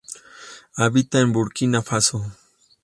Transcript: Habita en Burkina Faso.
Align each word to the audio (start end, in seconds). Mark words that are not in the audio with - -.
Habita 0.77 1.19
en 1.19 1.31
Burkina 1.31 1.83
Faso. 1.83 2.25